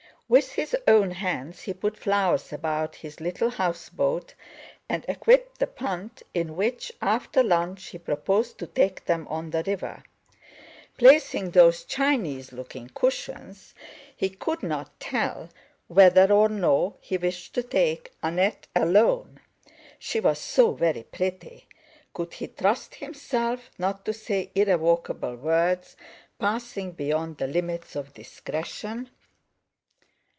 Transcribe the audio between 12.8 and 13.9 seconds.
cushions,